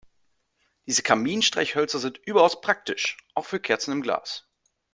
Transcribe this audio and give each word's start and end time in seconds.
Diese 0.87 1.03
Kaminstreichhölzer 1.03 1.99
sind 1.99 2.17
überaus 2.25 2.59
praktisch, 2.59 3.17
auch 3.35 3.45
für 3.45 3.59
Kerzen 3.59 3.91
im 3.91 4.01
Glas. 4.01 4.49